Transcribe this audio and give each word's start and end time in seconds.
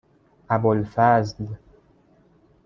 ابوالفضل 0.49 1.57